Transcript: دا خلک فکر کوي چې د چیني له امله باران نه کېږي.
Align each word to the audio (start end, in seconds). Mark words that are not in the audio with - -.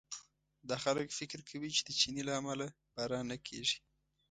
دا 0.69 0.75
خلک 0.83 1.07
فکر 1.19 1.39
کوي 1.49 1.69
چې 1.77 1.81
د 1.85 1.89
چیني 1.99 2.23
له 2.27 2.33
امله 2.39 2.65
باران 2.95 3.25
نه 3.31 3.37
کېږي. 3.47 3.77